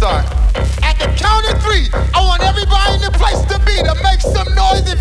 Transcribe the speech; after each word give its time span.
start. 0.00 0.24
At 0.80 0.96
the 0.96 1.12
count 1.12 1.44
of 1.52 1.60
three, 1.60 1.92
I 2.16 2.24
want 2.24 2.40
everybody 2.40 2.94
in 2.96 3.02
the 3.04 3.12
place 3.20 3.44
to 3.52 3.60
be 3.68 3.76
to 3.84 3.92
make 4.00 4.24
some 4.24 4.48
noise 4.56 4.88
if 4.88 4.99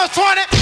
Horse 0.00 0.18
on 0.18 0.38
it. 0.38 0.59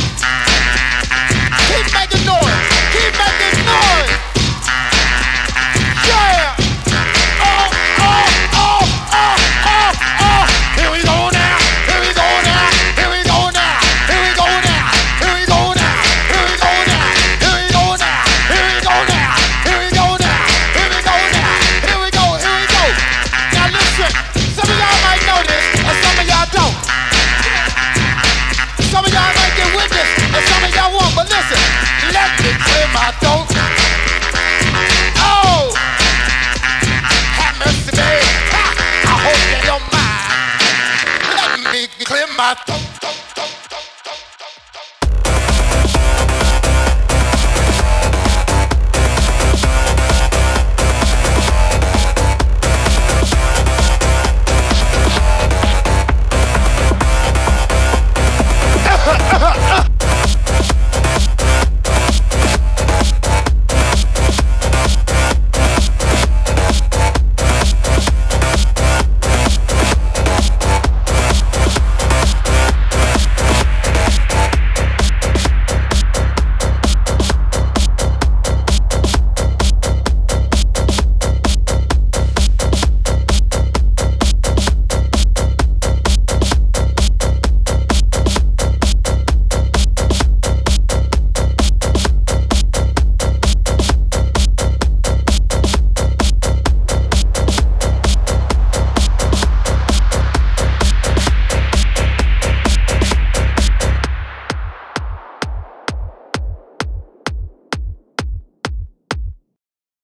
remember. 42.37 42.88